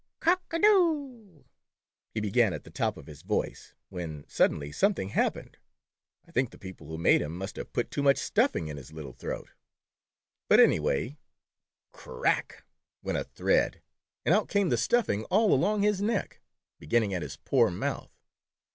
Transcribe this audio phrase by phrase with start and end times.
[0.19, 1.43] "Cock— a— doooo
[2.15, 5.57] —"'he began at the top of his voice, when sud denly something hap pened.
[6.25, 8.91] I think the people who made him must have put too much stuffing in his
[8.91, 9.51] little throat,
[10.49, 11.17] but 174 My Flannel
[11.93, 12.09] Rooster.
[12.09, 12.63] anyway" crrrrrrrack"
[13.03, 13.81] went a thread
[14.25, 16.41] and out came the stuffing all along his neck,
[16.79, 18.09] beginning at his poor mouth